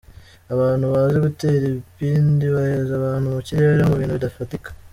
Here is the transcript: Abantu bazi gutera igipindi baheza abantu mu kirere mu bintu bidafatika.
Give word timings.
Abantu 0.53 0.85
bazi 0.93 1.17
gutera 1.25 1.63
igipindi 1.67 2.45
baheza 2.55 2.91
abantu 2.99 3.25
mu 3.33 3.39
kirere 3.47 3.81
mu 3.89 3.95
bintu 3.99 4.15
bidafatika. 4.17 4.69